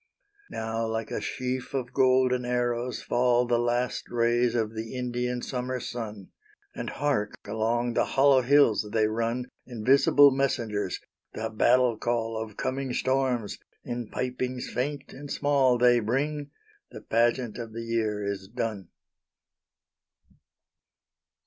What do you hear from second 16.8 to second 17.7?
the pageant